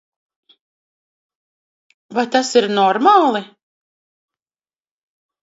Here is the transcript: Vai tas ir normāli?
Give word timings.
Vai 2.15 2.25
tas 2.37 2.49
ir 2.61 2.67
normāli? 2.81 3.43